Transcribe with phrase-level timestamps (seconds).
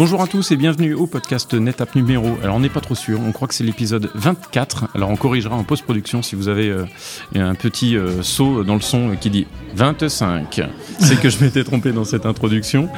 [0.00, 2.38] Bonjour à tous et bienvenue au podcast NetApp numéro.
[2.42, 4.88] Alors on n'est pas trop sûr, on croit que c'est l'épisode 24.
[4.94, 6.86] Alors on corrigera en post-production si vous avez euh,
[7.34, 10.62] un petit euh, saut dans le son qui dit 25.
[11.00, 12.88] C'est que je m'étais trompé dans cette introduction.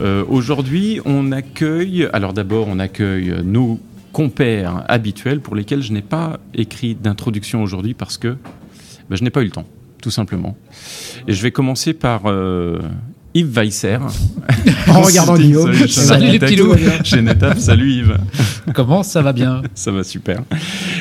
[0.00, 3.80] Euh, Aujourd'hui on accueille, alors d'abord on accueille nos
[4.12, 8.36] compères habituels pour lesquels je n'ai pas écrit d'introduction aujourd'hui parce que
[9.08, 9.66] ben, je n'ai pas eu le temps,
[10.02, 10.58] tout simplement.
[11.26, 12.24] Et je vais commencer par
[13.34, 13.98] Yves Weisser.
[14.88, 15.72] En regardant Guillaume.
[15.88, 16.74] Salut les petits loups.
[17.04, 18.16] Chez NetApp, salut Yves.
[18.74, 20.42] Comment ça va bien Ça va super.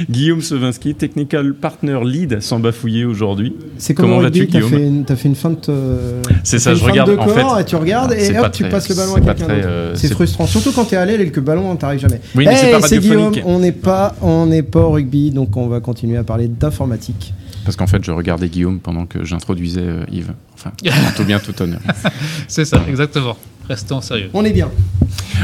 [0.09, 3.53] Guillaume Sevinski, Technical Partner Lead, sans bafouiller aujourd'hui.
[3.77, 5.69] C'est comme Comment au vas-tu, rugby, t'as Guillaume fait, fait une feinte.
[5.69, 8.31] euh, C'est ça, fait une je regarde, de en corps fait, et tu regardes c'est
[8.31, 9.51] et pas hop, tu très- passes le ballon à quelqu'un d'autre.
[9.67, 12.21] euh, c'est frustrant, surtout quand t'es à l'aile et que le ballon t'arrive jamais.
[12.35, 15.31] Oui, mais c'est Hey, pas c'est Guillaume, on n'est pas, on n'est pas au rugby,
[15.31, 17.33] donc on va continuer à parler d'informatique.
[17.65, 20.33] Parce qu'en fait, je regardais Guillaume pendant que j'introduisais euh, Yves.
[20.65, 21.81] Enfin, tout bien, tout honneur.
[22.47, 23.37] C'est ça, exactement.
[23.67, 24.29] Restons sérieux.
[24.33, 24.69] On est bien.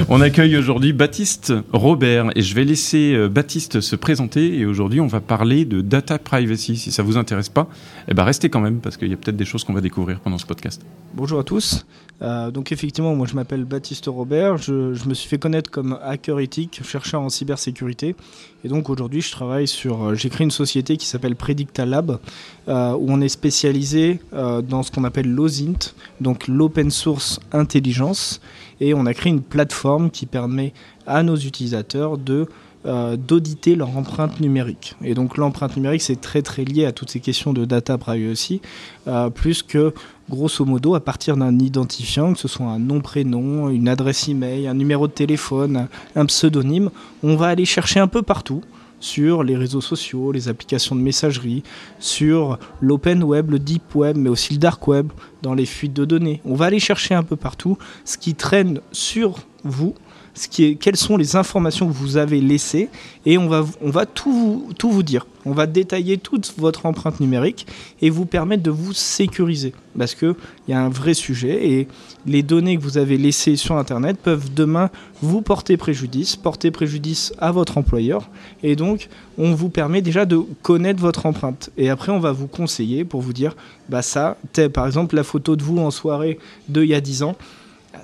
[0.09, 4.58] On accueille aujourd'hui Baptiste Robert et je vais laisser euh, Baptiste se présenter.
[4.58, 6.76] Et aujourd'hui, on va parler de data privacy.
[6.78, 7.67] Si ça vous intéresse pas,
[8.08, 10.20] eh ben restez quand même parce qu'il y a peut-être des choses qu'on va découvrir
[10.20, 10.81] pendant ce podcast.
[11.14, 11.86] Bonjour à tous.
[12.22, 14.58] Euh, donc effectivement, moi je m'appelle Baptiste Robert.
[14.58, 18.16] Je, je me suis fait connaître comme hacker éthique, chercheur en cybersécurité.
[18.63, 20.03] Et donc aujourd'hui, je travaille sur.
[20.03, 22.19] euh, J'ai créé une société qui s'appelle Predicta Lab,
[22.67, 28.41] euh, où on est spécialisé euh, dans ce qu'on appelle l'OSINT, donc l'open source intelligence.
[28.81, 30.73] Et on a créé une plateforme qui permet
[31.07, 32.47] à nos utilisateurs de
[32.85, 34.95] euh, d'auditer leur empreinte numérique.
[35.03, 38.61] Et donc l'empreinte numérique, c'est très très lié à toutes ces questions de data privacy,
[39.08, 39.94] euh, plus que
[40.30, 44.67] grosso modo, à partir d'un identifiant, que ce soit un nom, prénom, une adresse email,
[44.67, 46.89] un numéro de téléphone, un pseudonyme,
[47.21, 48.61] on va aller chercher un peu partout
[48.99, 51.64] sur les réseaux sociaux, les applications de messagerie,
[51.99, 56.05] sur l'open web, le deep web, mais aussi le dark web, dans les fuites de
[56.05, 56.41] données.
[56.45, 59.95] On va aller chercher un peu partout ce qui traîne sur vous,
[60.48, 62.89] quelles sont les informations que vous avez laissées,
[63.26, 65.26] et on va, on va tout, vous, tout vous dire.
[65.45, 67.66] On va détailler toute votre empreinte numérique
[68.02, 69.73] et vous permettre de vous sécuriser.
[69.98, 70.36] Parce qu'il
[70.67, 71.88] y a un vrai sujet et
[72.26, 74.89] les données que vous avez laissées sur Internet peuvent demain
[75.22, 78.30] vous porter préjudice, porter préjudice à votre employeur.
[78.64, 81.70] Et donc, on vous permet déjà de connaître votre empreinte.
[81.78, 83.55] Et après, on va vous conseiller pour vous dire,
[83.88, 84.38] bah ça,
[84.73, 87.36] par exemple, la photo de vous en soirée de il y a 10 ans,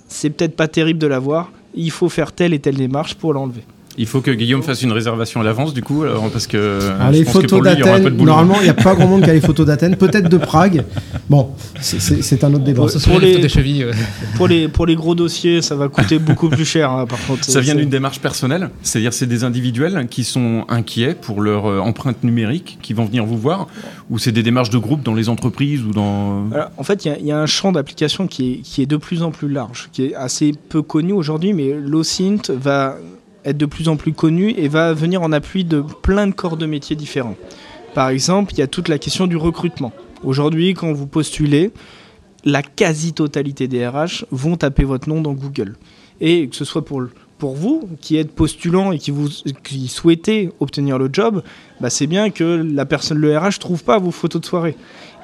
[0.07, 1.51] c'est peut-être pas terrible de la voir.
[1.75, 3.63] Il faut faire telle et telle démarche pour l'enlever.
[3.97, 7.11] Il faut que Guillaume fasse une réservation à l'avance, du coup, alors, parce que je
[7.11, 9.65] les pense photos d'Athènes, normalement, il n'y a pas grand monde qui a les photos
[9.65, 10.83] d'Athènes, peut-être de Prague.
[11.29, 12.83] Bon, c'est- un autre débat.
[12.83, 13.85] Bon, pour les les- photos des chevilles.
[14.35, 17.45] Pour les, pour les gros dossiers, ça va coûter beaucoup plus cher, hein, par contre.
[17.45, 21.79] Ça vient d'une démarche personnelle, c'est-à-dire c'est des individuels qui sont inquiets pour leur euh,
[21.79, 23.67] empreinte numérique, qui vont venir vous voir,
[24.09, 26.49] ou c'est des démarches de groupe dans les entreprises ou dans...
[26.51, 28.81] Alors, en fait, il y a- il y, a un champ d'application qui est, qui
[28.81, 32.97] est de plus en plus large, qui est assez peu connu aujourd'hui, mais l'OSINT va
[33.45, 36.57] être de plus en plus connu et va venir en appui de plein de corps
[36.57, 37.37] de métiers différents.
[37.93, 39.93] Par exemple, il y a toute la question du recrutement.
[40.23, 41.71] Aujourd'hui, quand vous postulez,
[42.43, 45.75] la quasi-totalité des RH vont taper votre nom dans Google.
[46.21, 47.03] Et que ce soit pour,
[47.37, 49.29] pour vous, qui êtes postulant et qui, vous,
[49.63, 51.43] qui souhaitez obtenir le job,
[51.81, 54.77] bah c'est bien que la personne, le RH, trouve pas vos photos de soirée.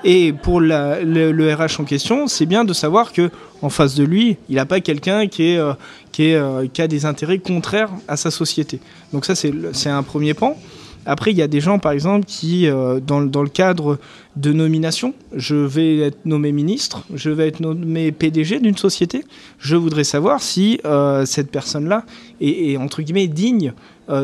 [0.04, 3.30] Et pour le, RH en question, c'est bien de savoir que
[3.62, 5.74] en face de lui, il n'a pas quelqu'un euh,
[6.20, 8.80] euh, qui a des intérêts contraires à sa société.
[9.14, 10.58] Donc ça, c'est un premier pan.
[11.06, 13.98] Après, il y a des gens, par exemple, qui, euh, dans, le- cadre
[14.36, 19.24] de nomination, je vais être nommé ministre, je vais être nommé PDG d'une société,
[19.58, 20.80] je voudrais savoir si
[21.26, 22.06] cette personne-là
[22.40, 23.74] est, entre guillemets, digne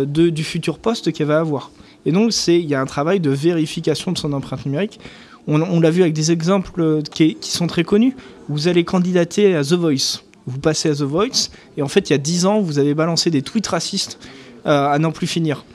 [0.06, 1.72] du futur poste qu'elle va avoir.
[2.06, 5.00] Et donc, il y a un travail de vérification de son empreinte numérique.
[5.47, 8.16] On, l'a vu avec des exemples euh, qui, sont très connus.
[8.50, 10.24] Vous allez candidater à The Voice.
[10.46, 12.94] Vous passez à The Voice, et en fait, il y a 10 ans, vous avez
[12.94, 14.19] balancé des tweets racistes
[14.66, 15.66] euh, à n'en plus finir.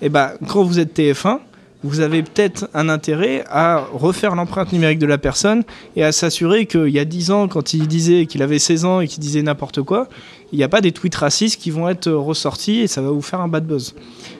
[0.00, 1.38] Et ben, quand vous êtes TF1,
[1.84, 5.64] vous avez peut-être un intérêt à refaire l'empreinte numérique de la personne
[5.96, 9.00] et à s'assurer qu'il y a 10 ans, quand il disait qu'il avait 16 ans
[9.00, 10.08] et qu'il disait n'importe quoi,
[10.52, 13.22] il n'y a pas des tweets racistes qui vont être ressortis et ça va vous
[13.22, 13.94] faire un bad buzz.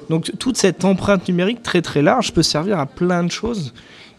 [0.09, 3.73] Donc toute cette empreinte numérique très très large peut servir à plein de choses,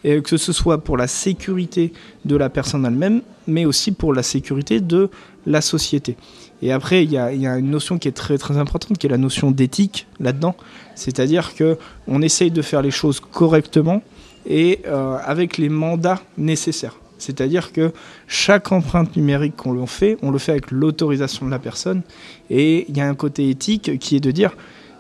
[0.04, 1.94] et que ce soit pour la sécurité
[2.26, 5.10] de la personne elle-même, mais aussi pour la sécurité de
[5.46, 6.16] la société.
[6.62, 9.18] Et après, il y, a une notion qui est très très importante, qui est la
[9.18, 10.56] notion d'éthique là-dedans.
[10.96, 11.78] C'est-à-dire que
[12.08, 14.02] on essaye de faire les choses correctement
[14.46, 16.96] et euh, avec les mandats nécessaires.
[17.18, 17.92] C'est-à-dire que
[18.28, 22.02] chaque empreinte numérique qu'on fait, on le fait avec l'autorisation de la personne.
[22.50, 24.56] Et il y a un côté éthique qui est de dire,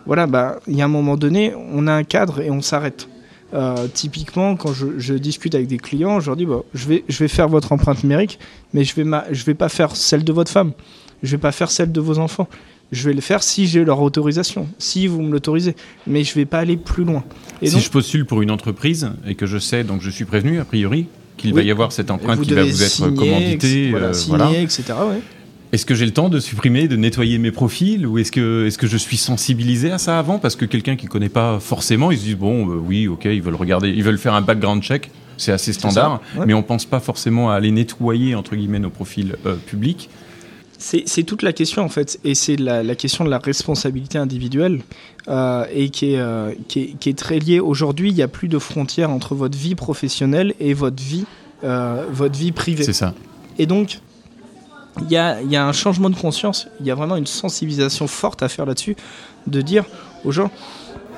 [0.06, 3.08] voilà, bah, il y a un moment donné, on a un cadre et on s'arrête.
[3.54, 7.04] Euh, typiquement, quand je, je discute avec des clients, je leur dis bon, je, vais,
[7.08, 8.40] je vais faire votre empreinte numérique,
[8.74, 10.72] mais je vais, ma, je vais pas faire celle de votre femme,
[11.22, 12.48] je vais pas faire celle de vos enfants.
[12.92, 16.46] Je vais le faire si j'ai leur autorisation, si vous me l'autorisez, mais je vais
[16.46, 17.24] pas aller plus loin.
[17.62, 20.26] Et si donc, je postule pour une entreprise et que je sais, donc je suis
[20.26, 21.08] prévenu a priori,
[21.38, 23.90] qu'il va y avoir cette empreinte qui va vous être signer, commanditée.
[23.90, 24.62] voilà, euh, signer, voilà.
[24.62, 24.84] etc.
[25.10, 25.22] ouais.
[25.74, 28.78] Est-ce que j'ai le temps de supprimer, de nettoyer mes profils ou est-ce que, est
[28.78, 30.38] que je suis sensibilisé à ça avant?
[30.38, 33.42] Parce que quelqu'un qui connaît pas forcément, il se dit bon, euh, oui, ok, ils
[33.42, 36.46] veulent regarder, ils veulent faire un background check, c'est assez standard, ça, ouais.
[36.46, 40.12] mais on pense pas forcément à aller nettoyer entre guillemets nos profils euh, publics.
[40.78, 44.20] C'est c'est toute la question en fait, et c'est la, la question de la responsabilité
[44.20, 44.81] individuelle,
[45.28, 47.60] euh, et qui est, euh, qui, est, qui est très liée.
[47.60, 51.25] Aujourd'hui, il n'y a plus de frontières entre votre vie professionnelle et votre vie,
[51.64, 52.84] euh, votre vie privée.
[52.84, 53.16] C'est ça.
[53.58, 54.02] Et donc,
[55.01, 57.25] il y a, il y a un changement de conscience, il y a vraiment une
[57.28, 58.95] sensibilisation forte à faire là-dessus,
[59.48, 59.86] de dire
[60.24, 60.51] aux gens,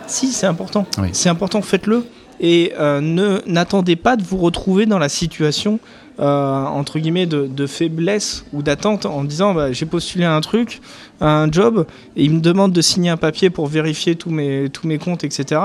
[0.08, 1.10] si c'est important, Oui.
[1.14, 2.06] c'est important, faites-le,
[2.40, 5.80] et euh, ne n'attendez pas de vous retrouver dans la situation
[6.20, 10.40] euh, entre guillemets de, de faiblesse ou d'attente en disant bah, j'ai postulé à un
[10.42, 10.80] truc,
[11.20, 11.86] à un job,
[12.16, 15.24] et il me demande de signer un papier pour vérifier tous mes, tous mes comptes,
[15.26, 15.60] etc.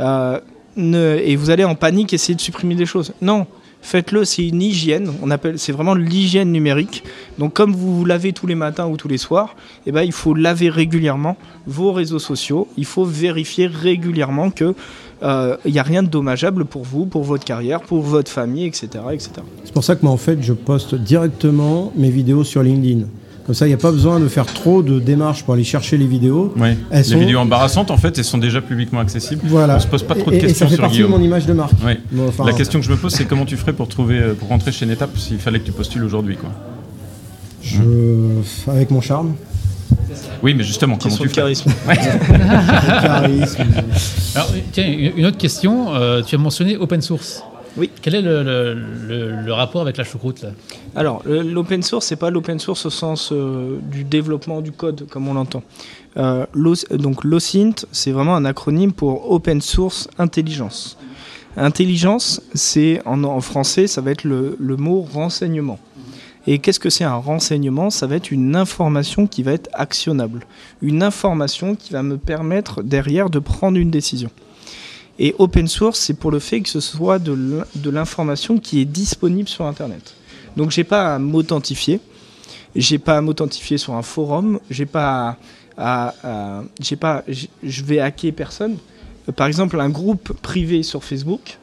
[0.00, 0.38] Euh,
[0.76, 3.14] ne- et vous allez en panique essayer de supprimer des choses.
[3.22, 3.46] Non,
[3.86, 7.04] faites-le, c'est une hygiène, on appelle, c'est vraiment l'hygiène numérique.
[7.38, 9.54] Donc comme vous vous lavez tous les matins ou tous les soirs,
[9.86, 11.36] eh ben, il faut laver régulièrement
[11.66, 14.74] vos réseaux sociaux, il faut vérifier régulièrement que
[15.22, 18.66] euh, il n'y a rien de dommageable pour vous, pour votre carrière, pour votre famille,
[18.66, 18.88] etc.
[19.12, 19.30] etc.
[19.64, 23.06] C'est pour ça que moi, en fait, je poste directement mes vidéos sur LinkedIn.
[23.46, 25.96] Comme ça, il n'y a pas besoin de faire trop de démarches pour aller chercher
[25.96, 26.52] les vidéos.
[26.56, 26.76] Ouais.
[26.90, 29.42] Elles les sont- vidéos embarrassantes, en fait, elles sont déjà publiquement accessibles.
[29.44, 29.76] Voilà.
[29.76, 31.12] On se pose pas trop de Et- et- et questions ça fait sur partie Guillaume.
[31.12, 31.72] de mon image de marque.
[31.84, 32.00] Ouais.
[32.10, 34.34] Bon, enfin, La question que je me pose, c'est comment tu ferais pour trouver, euh,
[34.34, 36.50] pour rentrer chez Netap s'il fallait que tu postules aujourd'hui, quoi.
[37.62, 37.78] je...
[38.68, 39.34] Avec mon charme,
[40.42, 41.70] Oui, mais justement, comment tu de ferais charisme.
[43.02, 43.64] charisme.
[44.34, 45.94] Alors, tiens, une une autre question.
[45.94, 47.42] Euh, tu as mentionné open source.
[47.76, 47.90] Oui.
[48.00, 48.74] Quel est le, le-
[49.08, 50.50] le- le rapport avec la choucroute là?
[50.94, 55.28] Alors, l'open source, c'est pas l'open source au sens euh, du développement du code, comme
[55.28, 55.62] on l'entend.
[56.16, 56.46] Euh,
[56.90, 60.96] donc, l'OSINT, c'est vraiment un acronyme pour Open Source Intelligence.
[61.58, 65.78] Intelligence, c'est en, en français, ça va être le, le mot renseignement.
[66.46, 67.90] Et qu'est-ce que c'est un renseignement?
[67.90, 70.46] Ça va être une information qui va être actionnable.
[70.80, 74.30] Une information qui va me permettre derrière de prendre une décision.
[75.18, 78.80] Et open source, c'est pour le fait que ce soit de l'in- de l'information qui
[78.80, 80.14] est disponible sur Internet.
[80.56, 82.00] Donc j'ai pas à m'authentifier,
[82.74, 85.36] j'ai pas à m'authentifier sur un forum, j'ai pas
[86.80, 87.22] j'ai pas,
[87.62, 88.76] je vais hacker personne.
[89.34, 91.58] Par exemple, un groupe privé sur Facebook,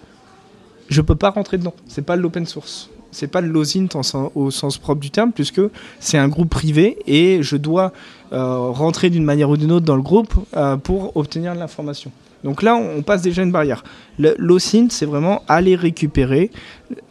[0.90, 1.74] je peux pas rentrer dedans.
[1.88, 2.90] C'est pas l'open source.
[3.12, 3.90] C'est pas de l'OSINT
[4.36, 5.62] au sens propre du terme, puisque
[6.00, 7.94] c'est un groupe privé et je dois
[8.34, 12.12] euh, rentrer d'une manière ou d'une autre dans le groupe euh, pour obtenir de l'information.
[12.44, 13.84] Donc là, on passe déjà une barrière.
[14.20, 16.52] Le- L'OSINT, c'est vraiment aller récupérer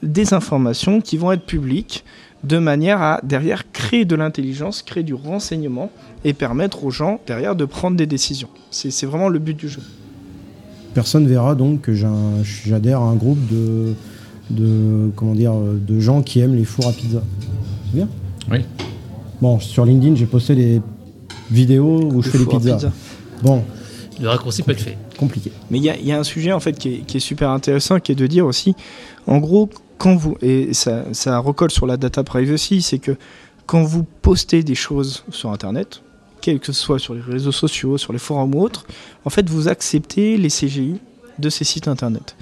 [0.02, 2.04] des informations qui vont être publiques
[2.44, 5.90] de manière à, derrière, créer de l'intelligence, créer du renseignement
[6.24, 8.48] et permettre aux gens, derrière, de prendre des décisions.
[8.70, 9.80] C'est vraiment le but du jeu.
[10.94, 13.94] Personne verra donc que j'adhère à un groupe de,
[14.50, 17.22] de, comment dire, de gens qui aiment les fours à pizza.
[17.86, 18.08] C'est bien?
[18.50, 18.58] Oui.
[19.40, 20.82] Bon, sur LinkedIn, j'ai posté des
[21.50, 22.74] vidéos où je fais des à pizzas.
[22.74, 22.92] pizza.
[23.42, 23.62] Bon,
[24.20, 24.96] Le raccourci peut être fait.
[25.18, 25.52] compliqué.
[25.70, 27.20] Mais il y, a- il y a un sujet en fait qui est, qui est
[27.20, 28.74] super intéressant, qui est de dire aussi,
[29.26, 33.16] en gros, quand vous et ça, ça recolle sur la data privacy, c'est que
[33.66, 36.02] quand vous postez des choses sur Internet,
[36.40, 38.84] quel que ce soit sur les réseaux sociaux, sur les forums ou autres,
[39.24, 40.96] en fait, vous acceptez les CGI
[41.38, 42.34] de ces sites Internet.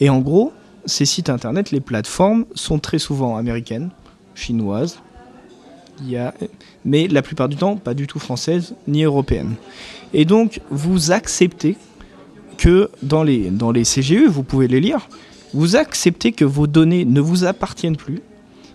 [0.00, 0.52] Et en gros,
[0.84, 3.88] ces sites Internet, les plateformes sont très souvent américaines,
[4.34, 4.98] chinoises,
[6.84, 9.54] mais la plupart du temps, pas du tout françaises ni européennes.
[10.12, 11.76] Et donc, vous acceptez
[12.56, 15.08] que dans les, dans les CGE, vous pouvez les lire,
[15.54, 18.20] vous acceptez que vos données ne vous appartiennent plus,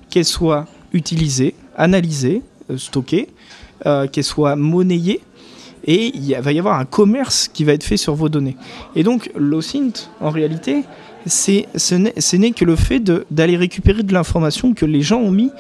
[0.10, 3.28] qu'elles soient utilisées, analysées, euh, stockées,
[3.86, 5.22] euh, qu'elles soient monnayées,
[5.86, 8.56] et il va y avoir un commerce qui va être fait sur vos données.
[8.96, 10.84] Et donc, l'OSINT, en réalité,
[11.26, 13.02] ce n'est que le fait
[13.32, 15.52] d'aller récupérer de l'information que les gens ont mis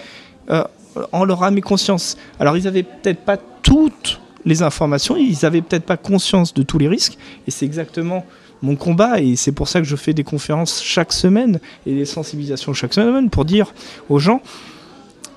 [0.50, 0.63] euh,
[1.12, 2.18] en leur âme et conscience.
[2.40, 6.78] Alors, ils n'avaient peut-être pas toutes les informations, ils n'avaient peut-être pas conscience de tous
[6.78, 8.26] les risques, et c'est exactement
[8.62, 12.06] mon combat, et c'est pour ça que je fais des conférences chaque semaine et des
[12.06, 13.74] sensibilisations chaque semaine pour dire
[14.10, 14.42] aux gens,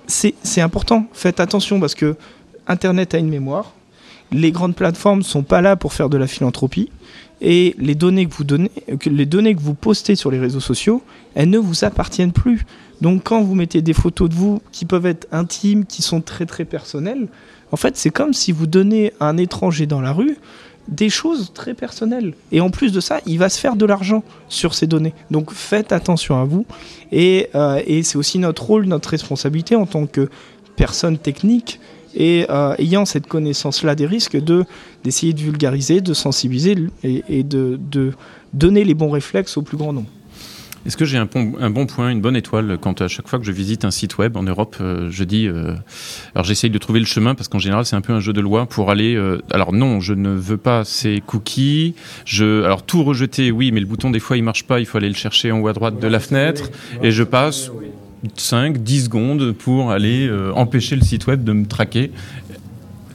[0.07, 2.17] c'est important, faites attention parce que
[2.69, 3.73] Internet a une mémoire,
[4.33, 6.91] les grandes plateformes sont pas là pour faire de la philanthropie,
[7.41, 8.71] et les données que vous donnez,
[9.05, 11.03] les données que vous postez sur les réseaux sociaux,
[11.35, 12.65] elles ne vous appartiennent plus.
[13.03, 16.47] Donc quand vous mettez des photos de vous qui peuvent être intimes, qui sont très
[16.47, 17.29] très personnelles,
[17.73, 20.39] en fait c'est comme si vous donnez à un étranger dans la rue
[20.89, 22.33] des choses très personnelles.
[22.53, 25.15] Et en plus de ça, il va se faire de l'argent sur ces données.
[25.31, 26.65] Donc faites attention à vous.
[27.13, 30.31] Et, euh, et c'est aussi notre rôle, notre responsabilité en tant que
[30.77, 31.81] personne technique
[32.17, 34.65] et euh, ayant cette connaissance-là des risques, de
[35.05, 38.13] d'essayer de vulgariser, de sensibiliser et, de, de
[38.53, 40.09] donner les bons réflexes au plus grand nombre.
[40.85, 43.51] Est-ce que j'ai un, bon, point, une bonne étoile quand à chaque fois que je
[43.51, 45.75] visite un site web en Europe, euh, je dis, euh,
[46.35, 48.41] alors j'essaye de trouver le chemin parce qu'en général c'est un peu un jeu de
[48.41, 49.21] loi pour aller.
[49.51, 51.95] alors non, je ne veux pas ces cookies.
[52.25, 54.99] Je, alors tout rejeter, oui, mais le bouton des fois il marche pas, il faut
[54.99, 56.71] aller le chercher en haut à droite de la fenêtre
[57.03, 57.71] et je passe
[58.37, 62.11] 5, 10 secondes pour aller euh, empêcher le site web de me traquer.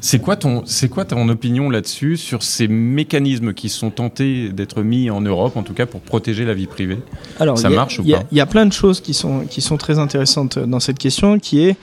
[0.04, 4.82] C'est quoi ton, c'est quoi ton opinion là-dessus sur ces mécanismes qui sont tentés d'être
[4.82, 6.98] mis en Europe, en tout cas pour protéger la vie privée?
[7.40, 8.24] Alors, Ça a- marche ou a- pas?
[8.32, 11.38] Il y a plein de choses qui sont, qui sont très intéressantes dans cette question,
[11.38, 11.76] qui est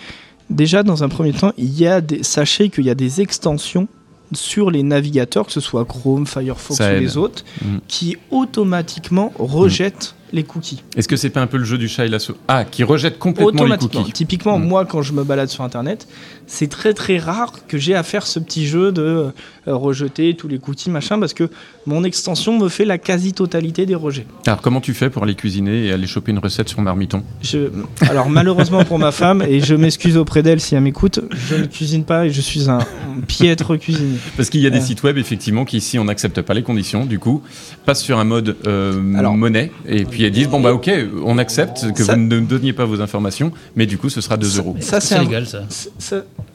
[0.50, 3.86] déjà dans un premier temps, il y a des, sachez qu'il y a des extensions
[4.32, 7.80] sur les navigateurs, que ce soit Chrome, Firefox ou les autres, Mhm.
[7.86, 10.82] qui automatiquement rejettent les cookies.
[10.96, 12.38] Est-ce que c'est pas un peu le jeu du chat et la souris?
[12.48, 14.00] Ah, qui rejette complètement les Automatiquement.
[14.02, 14.12] cookies.
[14.12, 14.66] Typiquement, Mhm.
[14.68, 16.06] moi, quand je me balade sur Internet,
[16.46, 20.48] c'est très très rare que j'ai à faire ce petit jeu de euh, rejeter tous
[20.48, 21.50] les cookies, machin, parce que
[21.86, 24.26] mon extension me fait la quasi-totalité des rejets.
[24.46, 27.22] Alors comment tu fais pour aller cuisiner et aller choper une recette sur Marmiton?
[27.42, 27.68] Je,
[28.08, 31.66] alors malheureusement pour ma femme, et je m'excuse auprès d'elle si elle m'écoute, je ne
[31.66, 32.78] cuisine pas et je suis un
[33.26, 34.18] piètre cuisinier.
[34.36, 34.82] Parce qu'il y a des Euh.
[34.82, 37.42] sites web effectivement qui ici on n'accepte pas les conditions, du coup
[37.84, 40.90] passent sur un mode euh, Alors- monnaie et puis elles disent bon bah ok
[41.24, 44.36] on accepte que Ça- vous ne donniez pas vos informations, mais du coup ce sera
[44.36, 44.76] 2 euros.
[44.80, 45.62] Ça, c'est légal, ça.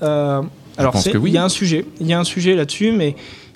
[0.02, 0.42] Euh,
[0.78, 1.30] alors oui.
[1.30, 3.16] il y a un sujet, il y a un sujet là-dessus, mais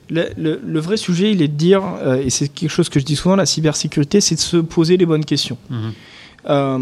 [0.10, 3.00] le, le- le vrai sujet, il est de dire, euh, et c'est quelque chose que
[3.00, 5.58] je dis souvent, la cybersécurité, c'est de se poser les bonnes questions.
[5.70, 5.92] Mhm.
[6.50, 6.80] Euh,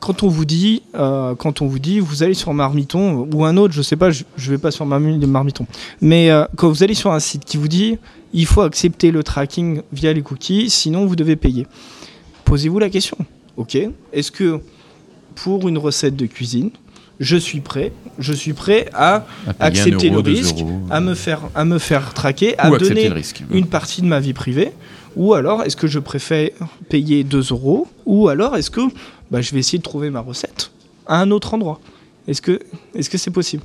[0.00, 3.56] quand on vous dit, euh, quand on vous dit, vous allez sur Marmiton ou un
[3.56, 5.66] autre, je sais pas, je, je vais pas sur Marmi- Marmiton,
[6.00, 7.96] mais euh, quand vous allez sur un site qui vous dit,
[8.34, 11.66] il faut accepter le tracking via les cookies, sinon vous devez payer.
[12.48, 13.16] Posez-vous la question.
[13.58, 13.76] Ok,
[14.12, 14.60] est-ce que
[15.34, 16.70] pour une recette de cuisine,
[17.20, 19.26] je suis prêt, je suis prêt à
[19.60, 23.12] accepter euro, le risque, euros, à me faire, à me faire traquer, à donner
[23.50, 24.72] une partie de ma vie privée
[25.16, 26.50] Ou alors est-ce que je préfère
[26.88, 28.80] payer 2 euros Ou alors est-ce que
[29.30, 30.70] bah, je vais essayer de trouver ma recette
[31.06, 31.80] à un autre endroit?
[32.28, 32.60] Est-ce que
[32.94, 33.64] est-ce que c'est possible?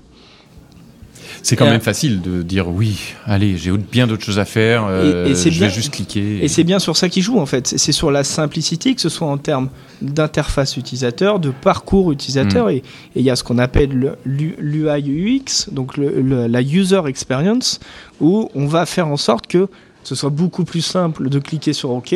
[1.45, 4.85] C'est quand même euh, facile de dire oui, allez j'ai bien d'autres choses à faire,
[4.88, 6.43] euh, Et- et c'est je bien- vais juste cliquer.
[6.43, 7.67] Et c'est bien sur ça qu'il joue en fait.
[7.67, 9.69] C'est- sur la simplicité, que ce soit en termes
[10.01, 12.69] d'interface utilisateur, de parcours utilisateur.
[12.69, 12.83] Et et
[13.19, 14.15] il y a ce qu'on appelle le-
[14.57, 15.03] l'UI
[15.41, 17.79] UX, donc le- le- la user experience,
[18.21, 19.67] où on va faire en sorte que
[20.03, 22.15] ce soit beaucoup plus simple de cliquer sur OK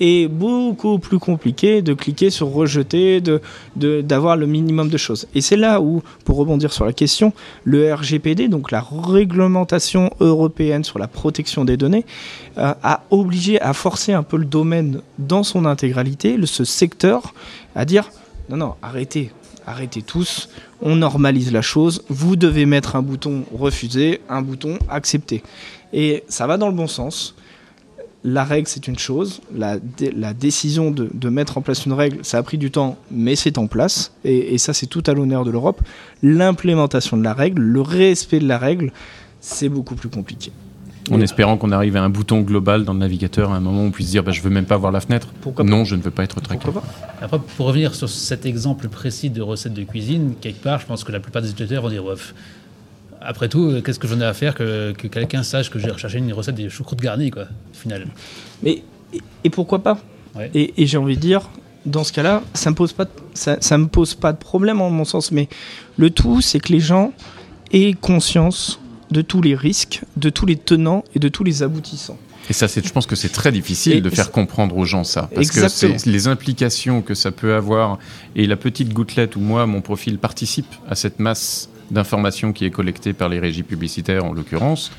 [0.00, 3.40] et beaucoup plus compliqué de cliquer sur rejeter, de
[3.76, 5.26] de- d'avoir le minimum de choses.
[5.34, 7.32] Et c'est là où, pour rebondir sur la question,
[7.64, 12.04] le RGPD, donc la réglementation européenne sur la protection des données,
[12.58, 17.34] euh, a obligé, à forcer un peu le domaine dans son intégralité, ce secteur,
[17.74, 18.10] à dire
[18.48, 19.30] non, non, arrêtez,
[19.66, 20.48] arrêtez tous,
[20.80, 25.42] on normalise la chose, vous devez mettre un bouton refuser, un bouton accepter.
[25.92, 27.34] Et ça va dans le bon sens.
[28.28, 29.40] La règle, c'est une chose.
[29.54, 32.72] La, dé- la décision de, de mettre en place une règle, ça a pris du
[32.72, 34.12] temps, mais c'est en place.
[34.24, 35.80] Et, et ça, c'est tout à l'honneur de l'Europe.
[36.24, 38.92] L'implémentation de la règle, le respect de la règle,
[39.40, 40.50] c'est beaucoup plus compliqué.
[41.12, 43.86] En espérant qu'on arrive à un bouton global dans le navigateur à un moment où
[43.86, 45.28] on puisse dire bah, je veux même pas voir la fenêtre.
[45.40, 46.66] Pourquoi pas non, je ne veux pas être traqué.
[47.22, 51.04] Après, pour revenir sur cet exemple précis de recette de cuisine, quelque part, je pense
[51.04, 52.34] que la plupart des utilisateurs vont dire Ouf,
[53.20, 56.18] après tout, qu'est-ce que j'en ai à faire que, que quelqu'un sache que j'ai recherché
[56.18, 58.06] une recette des choucroutes garnies, quoi, au final.
[58.62, 58.82] Mais
[59.12, 59.98] et, et pourquoi pas?
[60.34, 60.50] Ouais.
[60.54, 61.48] Et, et j'ai envie de dire,
[61.84, 64.80] dans ce cas-là, ça me pose pas, de- ça, ça me pose pas de problème
[64.80, 65.32] en mon sens.
[65.32, 65.48] Mais
[65.96, 67.12] le tout, c'est que les gens
[67.72, 68.78] aient conscience
[69.10, 72.18] de tous les risques, de tous les tenants et de tous les aboutissants.
[72.48, 75.28] Et ça, je pense que c'est très difficile Et de faire comprendre aux gens ça.
[75.34, 75.94] Parce Exactement.
[75.94, 77.98] que c'est les implications que ça peut avoir
[78.36, 82.70] et la petite gouttelette où moi, mon profil participe à cette masse d'informations qui est
[82.70, 84.90] collectée par les régies publicitaires en l'occurrence,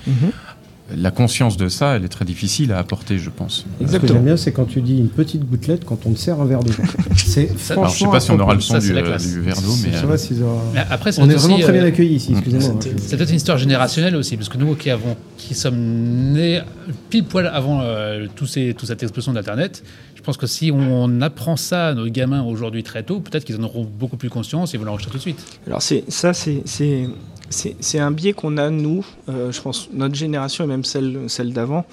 [0.95, 3.65] la conscience de ça, elle est très difficile à apporter, je pense.
[3.85, 6.39] Ce que j'aime bien, c'est quand tu dis une petite gouttelette quand on te sert
[6.39, 6.71] un verre d'eau.
[7.15, 9.01] C'est Ça- Alors, je sais pas si on aura le son Ça, du, c'est la
[9.01, 9.91] euh, du verre d'eau, mais.
[9.91, 12.15] Je sais euh, pas Mais après, c'est On est aussi, vraiment très bien euh, accueillis
[12.15, 12.79] ici, excusez-moi.
[13.05, 16.61] C'est peut-être une histoire générationnelle aussi, parce que nous qui, avons, qui sommes nés
[17.09, 19.83] pile poil avant euh, tous ces, toute cette explosion d'Internet,
[20.15, 23.57] je pense que si on apprend ça à nos gamins aujourd'hui très tôt, peut-être qu'ils
[23.57, 25.59] en auront beaucoup plus conscience et vont l'enregistrer tout de suite.
[25.67, 26.63] Alors c'est ça, c'est
[27.49, 31.53] c'est un biais qu'on a nous, euh, je pense notre génération et même celle celle
[31.53, 31.85] d'avant.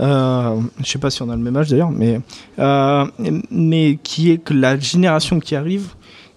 [0.00, 2.20] Euh, je sais pas si on a le même âge d'ailleurs, mais
[2.58, 3.04] euh,
[3.50, 5.88] mais qui est que la génération qui arrive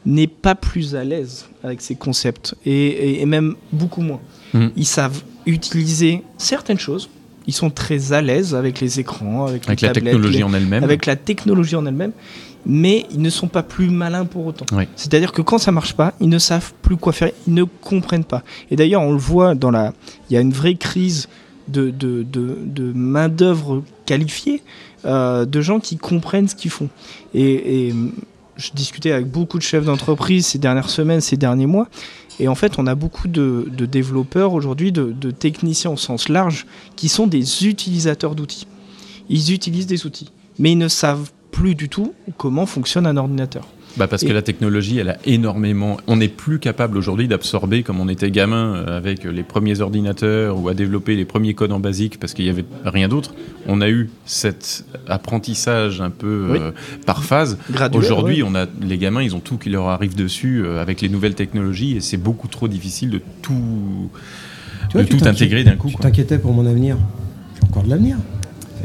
[0.06, 4.20] n'est pas plus à l'aise avec ces concepts et, et- et même beaucoup moins.
[4.54, 4.72] Mhm.
[4.78, 7.10] Ils savent utiliser certaines choses,
[7.48, 10.44] ils sont très à l'aise avec les écrans, avec, Avec les la tablettes, technologie les-
[10.44, 10.84] en elle-même.
[10.84, 12.12] avec la technologie en elle-même,
[12.70, 14.66] mais ils ne sont pas plus malins pour autant.
[14.74, 14.84] Oui.
[14.98, 18.26] C'est-à-dire que quand ça marche pas, ils ne savent plus quoi faire, ils ne comprennent
[18.26, 18.44] pas.
[18.70, 19.94] Et d'ailleurs, on le voit dans la,
[20.30, 21.30] il y a une vraie crise
[21.70, 24.62] de, de, de, de main d'œuvre qualifiée,
[25.06, 26.90] euh, de gens qui comprennent ce qu'ils font.
[27.34, 27.96] Et, et
[28.58, 31.88] je discutais avec beaucoup de chefs d'entreprise ces dernières semaines, ces derniers mois.
[32.40, 36.28] Et en fait, on a beaucoup de, de développeurs aujourd'hui, de, de techniciens au sens
[36.28, 36.66] large,
[36.98, 38.68] qui sont des utilisateurs d'outils.
[39.30, 43.68] Ils utilisent des outils, mais ils ne savent plus du tout comment fonctionne un ordinateur.
[43.98, 45.98] Bah parce que la technologie, elle a énormément.
[46.06, 50.60] On n'est plus capable aujourd'hui d'absorber comme on était gamin euh, avec les premiers ordinateurs
[50.62, 53.34] ou à développer les premiers codes en basique parce qu'il n'y avait rien d'autre.
[53.66, 56.60] On a eu cet apprentissage un peu Oui.
[56.62, 56.72] euh,
[57.08, 57.58] par phase.
[57.94, 58.50] Aujourd'hui, ouais.
[58.52, 61.34] on a les gamins, ils ont tout qui leur arrive dessus euh, avec les nouvelles
[61.36, 64.12] technologies et c'est beaucoup trop difficile de tout
[64.90, 65.90] Tu vois, de tu tout intégrer d'un coup.
[65.90, 66.98] Tu t'inquiétais pour mon avenir.
[67.56, 68.18] J'ai encore de l'avenir.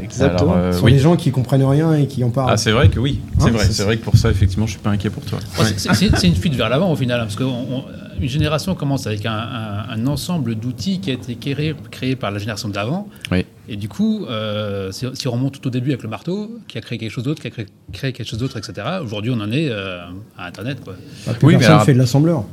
[0.01, 0.53] Exactement.
[0.53, 0.93] Alors, euh, Ce sont oui.
[0.93, 2.51] des gens qui comprennent rien et qui en parlent.
[2.51, 3.65] Ah, c'est vrai que oui, c'est Hein, vrai.
[3.65, 5.39] c'est- C'est vrai que pour ça, effectivement, je suis pas inquiet pour toi.
[5.55, 9.07] C'est- c'est- C'est c'est une fuite vers l'avant au final, hein, parce qu'une génération commence
[9.07, 13.07] avec un, un- un ensemble d'outils qui a été créé, créé par la génération d'avant.
[13.31, 13.45] Oui.
[13.69, 16.77] Et du coup, euh, si, si on remonte tout au début avec le marteau, qui
[16.77, 19.39] a créé quelque chose d'autre, qui a créé, créé quelque chose d'autre, etc., aujourd'hui on
[19.39, 19.99] en est euh,
[20.37, 20.79] à Internet.
[20.83, 20.95] Quoi.
[21.25, 22.43] Bah, plus Oui, mais alors- fait de l'assembleur.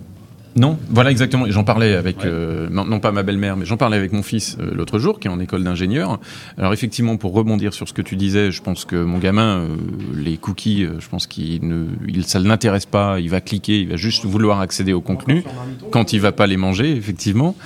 [0.60, 1.46] Non, voilà exactement.
[1.46, 2.24] Et J'en parlais avec, Ouais.
[2.26, 5.18] euh, non, non pas ma belle-mère, mais j'en parlais avec mon fils euh, l'autre jour,
[5.18, 6.20] qui est en école d'ingénieur.
[6.58, 9.68] Alors effectivement, pour rebondir sur ce que tu disais, je pense que mon gamin, euh,
[10.14, 13.20] les cookies, euh, je pense qu'il ne, il, ça ne l'intéresse pas.
[13.20, 15.42] Il va cliquer, il va juste vouloir accéder au contenu
[15.90, 17.56] quand il va pas les manger, effectivement.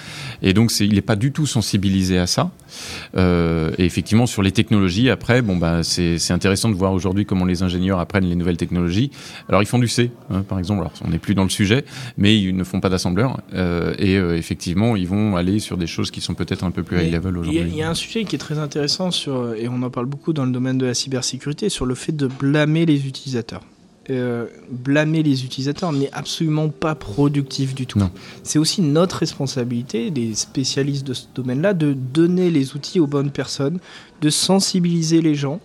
[0.45, 2.51] Et donc, il n'est pas du tout sensibilisé à ça.
[3.17, 7.47] Euh, et effectivement, sur les technologies, après, bon, bah, c'est, intéressant de voir aujourd'hui comment
[7.47, 9.11] les ingénieurs apprennent les nouvelles technologies.
[9.49, 10.81] Alors, ils font du C, hein, par exemple.
[10.81, 11.87] Alors, on n'est plus dans le sujet,
[12.19, 13.41] mais ils ne font pas d'assembleur.
[13.55, 16.83] Euh, et euh, effectivement, ils vont aller sur des choses qui sont peut-être un peu
[16.83, 17.61] plus high level Il y, a- aujourd'hui.
[17.67, 20.35] il y a un sujet qui est très intéressant sur, et on en parle beaucoup
[20.35, 23.63] dans le domaine de la cybersécurité, sur le fait de blâmer les utilisateurs.
[24.11, 28.01] Euh, blâmer les utilisateurs n'est absolument pas productif du tout.
[28.43, 33.31] C'est aussi notre responsabilité, des spécialistes de ce domaine-là, de donner les outils aux bonnes
[33.31, 33.79] personnes,
[34.21, 35.59] de sensibiliser les gens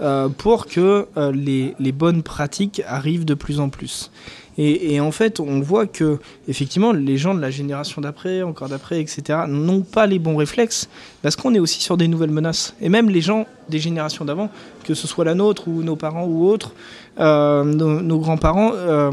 [0.00, 4.10] euh, pour que euh, les, les bonnes pratiques arrivent de plus en plus.
[4.58, 8.68] Et, et en fait, on voit que effectivement, les gens de la génération d'après, encore
[8.68, 10.88] d'après, etc., n'ont pas les bons réflexes
[11.22, 12.74] parce qu'on est aussi sur des nouvelles menaces.
[12.80, 14.50] Et même les gens des générations d'avant,
[14.84, 16.72] que ce soit la nôtre ou nos parents ou autres,
[17.18, 19.10] euh, nos, nos grands-parents, euh,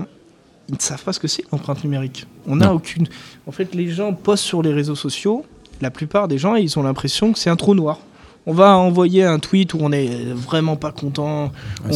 [0.69, 2.25] ils ne savent pas ce que c'est l'empreinte numérique.
[2.47, 3.07] On n'a aucune.
[3.47, 5.45] En fait, les gens postent sur les réseaux sociaux.
[5.81, 7.99] La plupart des gens, ils ont l'impression que c'est un trou noir.
[8.47, 11.51] On va envoyer un tweet où on est vraiment pas content,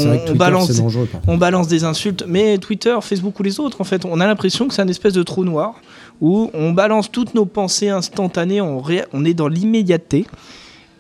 [0.07, 0.67] vrai que on balance-
[1.27, 4.73] on des insultes, mais Twitter, Facebook ou les autres, en fait, on a l'impression que
[4.75, 5.73] c'est un espèce de trou noir
[6.21, 8.79] où on balance toutes nos pensées instantanées, on,
[9.25, 10.27] est dans l'immédiateté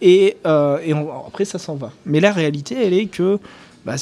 [0.01, 1.91] et, euh, et on- après ça s'en va.
[2.07, 3.37] Mais la réalité, elle est que
[3.85, 3.97] bah,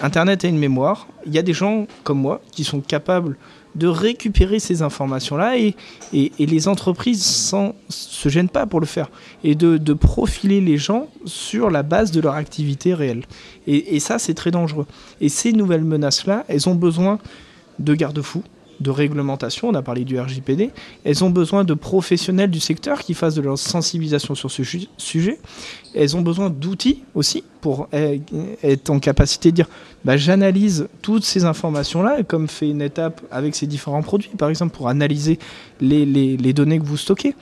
[0.00, 1.08] Internet a une mémoire.
[1.26, 3.36] Il y a des gens comme moi qui sont capables
[3.78, 5.74] de récupérer ces informations-là et,
[6.12, 9.10] les entreprises ne se gênent pas pour le faire
[9.44, 13.24] et de, de profiler les gens sur la base de leur activité réelle.
[13.66, 14.86] Et, et ça, c'est très dangereux.
[15.20, 17.18] Et ces nouvelles menaces-là, elles ont besoin
[17.78, 18.42] de garde-fous,
[18.80, 20.70] de réglementation, on a parlé du RGPD,
[21.04, 24.62] elles ont besoin de professionnels du secteur qui fassent de leur sensibilisation sur ce
[24.96, 25.38] sujet,
[25.94, 29.68] elles ont besoin d'outils aussi pour être en capacité de dire
[30.04, 34.88] bah, j'analyse toutes ces informations-là, comme fait NetApp avec ses différents produits, par exemple, pour
[34.88, 35.38] analyser
[35.80, 37.34] les, données que vous stockez.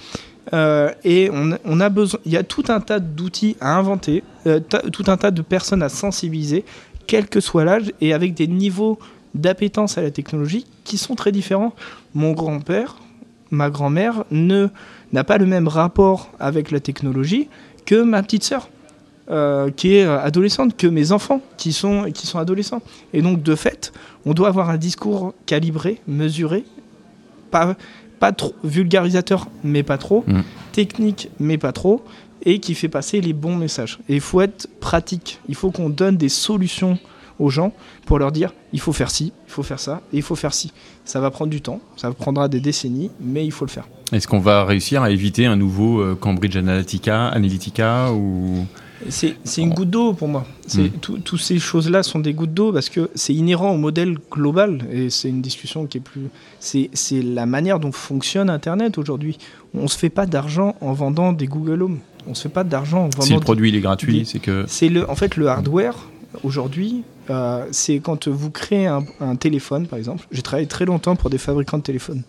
[0.52, 4.60] Euh, et on, a besoin, il y a tout un tas d'outils à inventer, euh,
[4.92, 6.64] tout un tas de personnes à sensibiliser,
[7.06, 8.98] quel que soit l'âge, et avec des niveaux
[9.34, 11.74] d'appétence à la technologie qui sont très différents.
[12.14, 12.96] Mon grand-père,
[13.50, 14.68] ma grand-mère ne
[15.12, 17.48] n'a pas le même rapport avec la technologie
[17.84, 18.68] que ma petite sœur.
[19.28, 22.80] euh, qui est euh, adolescente, que mes enfants qui sont, qui sont adolescents.
[23.12, 23.92] Et donc, de fait,
[24.24, 26.64] on doit avoir un discours calibré, mesuré,
[27.50, 27.74] pas,
[28.20, 30.42] pas trop vulgarisateur, mais pas trop, Mm.
[30.70, 32.04] technique, mais pas trop,
[32.44, 33.98] et qui fait passer les bons messages.
[34.08, 35.40] Et il faut être pratique.
[35.48, 36.96] Il faut qu'on donne des solutions
[37.38, 37.72] aux gens
[38.06, 40.54] pour leur dire il faut faire ci, il faut faire ça, et il faut faire
[40.54, 40.72] ci.
[41.04, 43.88] Ça va prendre du temps, ça prendra des décennies, mais il faut le faire.
[44.12, 48.66] Est-ce qu'on va réussir à éviter un nouveau euh, Cambridge Analytica, Analytica ou
[49.10, 50.46] C'est c'est une goutte d'eau pour moi.
[50.66, 50.90] C'est- Mm.
[51.00, 54.86] tout- Toutes ces choses-là sont des gouttes d'eau parce que c'est inhérent au modèle global
[54.90, 56.28] et c'est une discussion qui est plus.
[56.60, 59.36] C'est c'est la manière dont fonctionne Internet aujourd'hui.
[59.74, 61.98] On se fait pas d'argent en vendant des Google Home.
[62.26, 63.34] On se fait pas d'argent en si vendant.
[63.36, 65.94] le produit il est gratuit, c'est que C'est le, en fait le hardware
[66.42, 67.02] aujourd'hui.
[67.30, 70.26] Euh, c'est quand vous créez un, téléphone, par exemple.
[70.30, 72.22] J'ai travaillé très longtemps pour des fabricants de téléphones.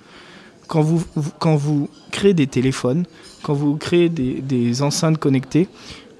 [0.67, 3.05] quand vous, créez des téléphones,
[3.43, 5.67] quand vous créez des, des enceintes connectées,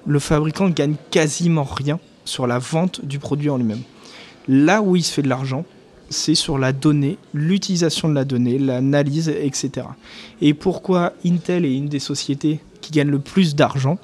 [0.06, 3.82] le fabricant gagne quasiment rien sur la vente du produit en lui-même.
[4.46, 5.64] Là où il se fait de l'argent,
[6.10, 9.86] c'est sur la donnée, l'utilisation de la donnée, l'analyse, etc.
[10.40, 13.98] Et pourquoi Intel est une des sociétés qui gagne le plus d'argent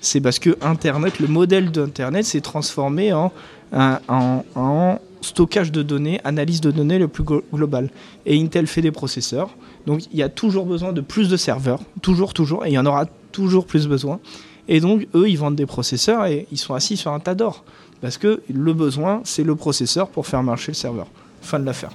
[0.00, 3.32] C'est parce que Internet, le modèle d'Internet s'est transformé en,
[3.74, 7.90] en, en stockage de données, analyse de données le plus glo- global.
[8.26, 9.50] Et Intel fait des processeurs,
[9.86, 12.78] donc il y a toujours besoin de plus de serveurs, toujours, toujours, et il y
[12.78, 14.20] en aura toujours plus besoin.
[14.68, 17.64] Et donc eux, ils vendent des processeurs et ils sont assis sur un tas d'or.
[18.00, 21.06] Parce que le besoin, c'est le processeur pour faire marcher le serveur.
[21.40, 21.92] Fin de l'affaire.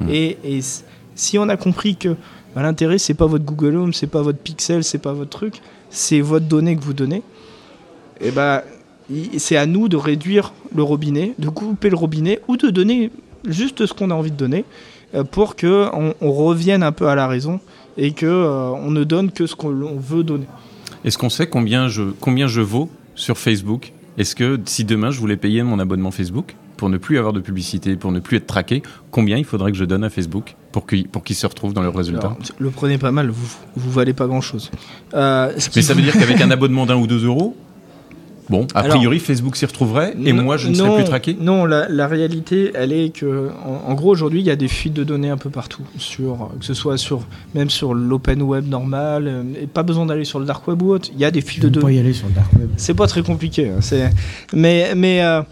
[0.00, 0.08] Hmm.
[0.10, 0.38] Et,
[1.14, 2.16] si on a compris que
[2.54, 5.60] bah, l'intérêt, c'est pas votre Google Home, c'est pas votre Pixel, c'est pas votre truc,
[5.90, 7.22] c'est votre donnée que vous donnez,
[8.20, 8.81] et ben i-
[9.38, 13.10] c'est à nous de réduire le robinet, de couper le robinet ou de donner
[13.46, 14.64] juste ce qu'on a envie de donner
[15.14, 17.60] euh, pour que on, on revienne un peu à la raison
[17.96, 20.46] et que euh, on ne donne que ce qu'on on veut donner.
[21.04, 23.92] Est-ce qu'on sait combien je, combien je vaux sur Facebook?
[24.18, 27.40] Est-ce que si demain je voulais payer mon abonnement Facebook pour ne plus avoir de
[27.40, 30.86] publicité, pour ne plus être traqué, combien il faudrait que je donne à Facebook pour
[30.86, 32.28] qu'il pour qu'il se retrouve dans le résultat?
[32.28, 34.70] Alors, le prenez pas mal, vous vous valez pas grand chose.
[35.14, 37.56] Euh, Mais ça veut dire qu'avec un abonnement d'un ou deux euros,
[38.52, 41.64] bon, a Alors- priori Facebook s'y retrouverait et moi je ne serais plus traqué Non,
[41.64, 44.92] la, la réalité, elle est que, en, en gros, aujourd'hui, il y a des fuites
[44.92, 49.24] de données un peu partout, sur, que ce soit sur, même sur l'open web normal,
[49.26, 51.08] euh, et pas besoin d'aller sur le dark web ou autre.
[51.14, 51.96] Il y a des fuites de peux pas données.
[51.96, 52.68] y aller sur le dark web.
[52.76, 54.10] C'est pas très compliqué, hein, c'est,
[54.52, 55.42] mais, mais euh,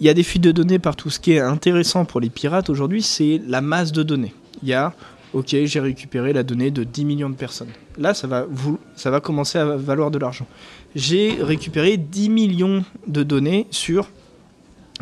[0.00, 1.08] il y a des fuites de données partout.
[1.10, 4.34] Ce qui est intéressant pour les pirates aujourd'hui, c'est la masse de données.
[4.62, 4.92] Il y a,
[5.34, 7.68] ok, j'ai récupéré la donnée de 10 millions de personnes.
[7.98, 10.46] Là, ça va, vous, ça va commencer à valoir de l'argent.
[10.94, 14.08] J'ai récupéré 10 millions de données sur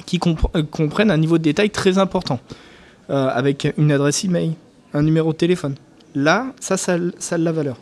[0.07, 2.41] qui euh, comprennent un niveau de détail très important,
[3.11, 4.55] euh, avec une adresse email,
[4.95, 5.75] un numéro de téléphone.
[6.15, 7.77] Là, ça, ça, ça a de la valeur.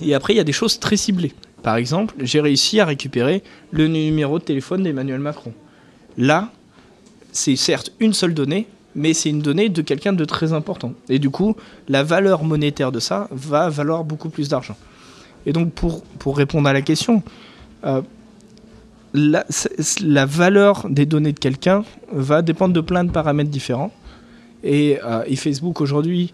[0.00, 1.32] Et après, il y a des choses très ciblées.
[1.62, 5.52] Par exemple, j'ai réussi à récupérer le numéro de téléphone d'Emmanuel Macron.
[6.16, 6.52] Là,
[7.32, 10.92] c'est certes une seule donnée, mais c'est une donnée de quelqu'un de très important.
[11.08, 11.56] Et du coup,
[11.88, 14.76] la valeur monétaire de ça va valoir beaucoup plus d'argent.
[15.46, 17.22] Et donc, pour, pour répondre à la question,
[17.84, 18.02] euh,
[19.12, 23.92] la, valeur des données de quelqu'un va dépendre de plein de paramètres différents.
[24.62, 26.32] Et, euh, et Facebook aujourd'hui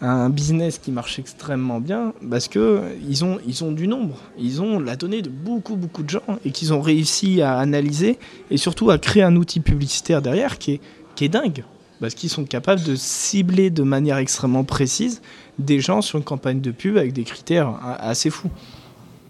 [0.00, 4.16] a un business qui marche extrêmement bien parce que ils ont, ils ont du nombre,
[4.38, 8.18] ils ont la donnée de beaucoup beaucoup de gens et qu'ils ont réussi à analyser
[8.50, 10.80] et surtout à créer un outil publicitaire derrière qui est,
[11.16, 11.64] qui est dingue.
[12.00, 15.20] Parce qu'ils sont capables de cibler de manière extrêmement précise
[15.58, 18.50] des gens sur une campagne de pub avec des critères assez fous.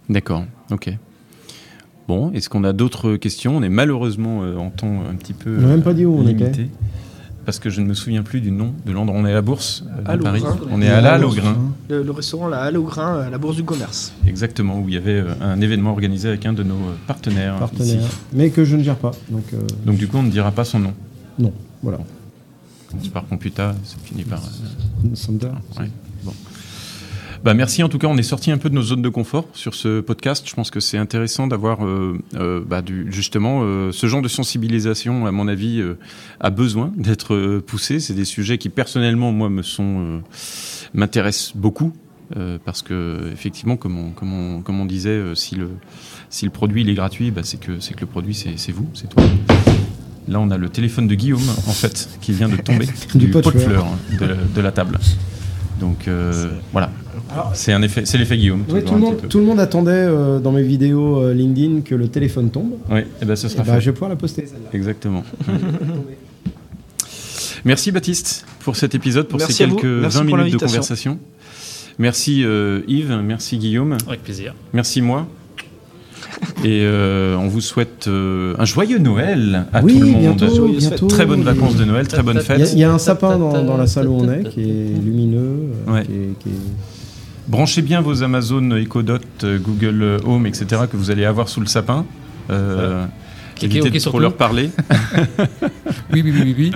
[0.09, 0.90] D'accord, ok.
[2.09, 3.56] Bon, est-ce qu'on a d'autres questions?
[3.56, 6.16] On est malheureusement euh, en temps un petit peu On n'a même pas dit où
[6.16, 6.44] on limité.
[6.48, 6.68] était.
[7.46, 9.18] Parce que je ne me souviens plus du nom de l'endroit.
[9.18, 10.42] On est à la bourse euh, de Halle au Paris.
[10.70, 11.56] On est à la Halle au Grain,
[11.88, 14.12] Le, le restaurant La Halle au Grain à la Bourse du Commerce.
[14.26, 17.56] exactement, où il y avait euh, un événement organisé avec un de nos euh, partenaires,
[17.59, 17.87] Partenaire.
[18.02, 18.09] ici.
[18.33, 19.12] Mais que je ne gère pas.
[19.28, 20.92] Donc, euh, Donc du coup, on ne dira pas son nom.
[21.38, 21.52] non.
[21.83, 21.98] Voilà.
[23.12, 24.40] Par Computa, ça finit par...
[24.40, 25.09] euh.
[25.79, 25.90] Ouais,
[26.24, 26.33] bon.
[27.42, 29.48] Bah merci en tout cas, on est sorti un peu de nos zones de confort
[29.55, 30.46] sur ce podcast.
[30.46, 35.26] Je pense que c'est intéressant d'avoir euh, euh, bah, justement euh, ce genre de sensibilisation,
[35.26, 35.83] à mon avis,
[36.40, 37.98] a besoin d'être poussé.
[37.98, 40.20] C'est des sujets qui personnellement, moi, me sont
[40.92, 41.94] m'intéressent beaucoup.
[42.66, 45.70] parce que effectivement, comme on, comme on, comme on disait, si le
[46.29, 48.88] si le produit il est gratuit, bah, c'est que c'est que le produit c'est vous,
[48.92, 49.22] c'est toi.
[50.28, 53.30] Là, on a le téléphone de Guillaume en fait qui vient de tomber Du du,
[53.30, 53.87] pot de pot de fleurs.
[53.87, 54.98] fleurs de, la- de la table.
[55.80, 56.90] Donc euh, voilà,
[57.54, 58.64] c'est un effet, c'est l'effet Guillaume.
[58.68, 59.28] Oui, tout, le monde, petit peu.
[59.28, 62.72] tout le monde attendait euh, dans mes vidéos euh, LinkedIn que le téléphone tombe.
[62.90, 63.80] Oui, et ben ce sera bah, fait.
[63.80, 64.68] je vais pouvoir la poster celle-là.
[64.74, 65.24] Exactement.
[67.64, 71.18] Merci Baptiste pour cet épisode, pour Merci ces quelques Merci 20 pour minutes de conversation.
[71.98, 74.54] Merci euh, Yves, merci Guillaume, Avec plaisir.
[74.72, 75.26] merci moi.
[76.64, 80.20] Et euh, on vous souhaite euh, un joyeux Noël à oui, tout le monde.
[80.20, 81.07] bientôt, bientôt.
[81.07, 82.70] Très bonnes vacances de Noël, très bonnes Il y, a- fêtes.
[82.74, 85.72] il y a un sapin dans, dans la salle où on est qui est lumineux.
[85.88, 86.05] euh, Ouais.
[86.05, 90.83] qui est- qui est- Branchez bien vos Amazon Echo Dot, Google Home, etc.
[90.90, 92.05] que vous allez avoir sous le sapin.
[92.50, 93.05] Euh,
[93.57, 94.70] Cliquez évitez OK de trop leur parler.
[96.12, 96.55] Oui, oui, oui, oui.
[96.59, 96.72] oui.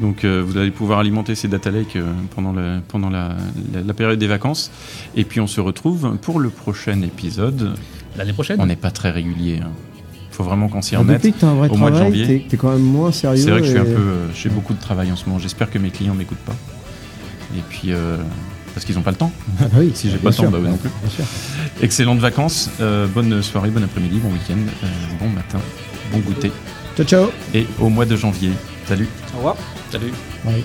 [0.00, 3.36] Donc euh, vous allez pouvoir alimenter ces data lakes euh, pendant, le- pendant la,
[3.72, 4.70] la- la période des vacances.
[5.16, 7.70] Et puis on se retrouve pour le prochain épisode.
[8.16, 8.60] L'année prochaine.
[8.60, 9.60] On n'est pas très régulier.
[9.60, 11.16] Il faut vraiment qu'on s'y Ah, remette.
[11.18, 12.46] depuis que tu as un vrai au mois de travail, janvier.
[12.48, 13.40] t'es quand même moins sérieux.
[13.42, 15.38] C'est vrai que je suis un peu, euh, j'ai beaucoup de travail en ce moment.
[15.38, 16.54] J'espère que mes clients m'écoutent pas.
[17.56, 18.16] Et puis euh,
[18.74, 19.30] parce qu'ils n'ont pas le temps.
[19.60, 20.90] Ah bah oui, Si j'ai pas le temps, sûr, bah eux non plus.
[21.02, 21.24] Bien sûr.
[21.82, 24.86] Excellentes vacances, euh, bonne soirée, bon après-midi, bon week-end, euh,
[25.20, 25.60] bon matin,
[26.12, 26.50] bon goûter.
[26.96, 27.26] Ciao, ciao.
[27.54, 28.50] Et au mois de janvier.
[28.86, 29.08] Salut.
[29.34, 29.56] Au revoir.
[29.92, 30.12] Salut.
[30.44, 30.64] Bye.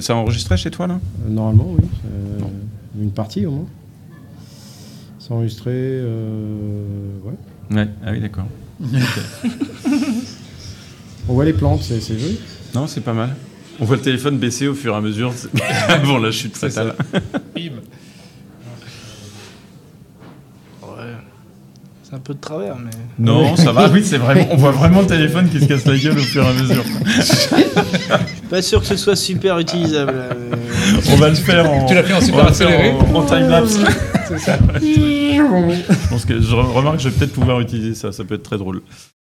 [0.00, 0.94] Ça a enregistré chez toi là?
[1.26, 1.84] Euh, Normalement, oui.
[2.06, 2.38] euh,
[3.00, 3.66] une partie au moins.
[5.18, 5.70] C'est enregistré.
[5.74, 7.76] euh, ouais.
[7.76, 8.46] Ouais, ah oui, d'accord.
[11.28, 12.38] On voit les plantes, c'est c'est joli.
[12.74, 13.34] Non, c'est pas mal.
[13.80, 15.32] On voit le téléphone baisser au fur et à mesure
[15.88, 16.94] avant la chute C'est fatale.
[17.54, 17.72] Bim.
[20.82, 20.88] Ouais.
[22.02, 22.90] C'est un peu de travers, mais.
[23.18, 23.90] Non, ça va.
[23.90, 24.46] Oui, c'est vraiment.
[24.50, 26.84] On voit vraiment le téléphone qui se casse la gueule au fur et à mesure.
[28.50, 30.14] Pas sûr que ce soit super utilisable.
[30.50, 30.56] mais-
[31.12, 31.84] On va le faire en.
[31.86, 33.78] Tu l'as fait en on super va le faire accéléré en, en time lapse.
[34.80, 38.12] Je pense que je remarque que je vais peut-être pouvoir utiliser ça.
[38.12, 38.82] Ça peut être très drôle.